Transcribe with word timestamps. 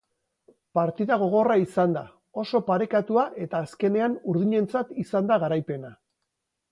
Partida 0.77 1.17
gogorra 1.23 1.57
izan 1.63 1.91
da, 1.97 2.01
oso 2.43 2.61
parekatua 2.69 3.25
eta 3.47 3.59
azkenean 3.67 4.15
urdinentzat 4.33 4.91
izan 5.05 5.31
da 5.33 5.39
garaipena. 5.45 5.93